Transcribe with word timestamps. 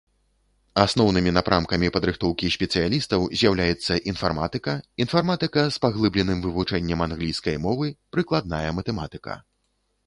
Асноўнымі 0.83 1.33
напрамкамі 1.37 1.91
падрыхтоўкі 1.97 2.47
спецыялістаў 2.55 3.27
з'яўляецца 3.41 3.99
інфарматыка, 4.13 4.73
інфарматыка 5.07 5.61
з 5.77 5.83
паглыбленым 5.85 6.37
вывучэннем 6.49 6.99
англійскай 7.11 7.55
мовы, 7.69 7.85
прыкладная 8.17 8.67
матэматыка. 8.83 9.41